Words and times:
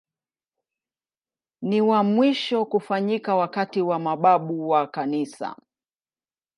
Ni 1.61 1.81
wa 1.81 2.03
mwisho 2.03 2.65
kufanyika 2.65 3.35
wakati 3.35 3.81
wa 3.81 3.99
mababu 3.99 4.69
wa 4.69 4.87
Kanisa. 4.87 5.55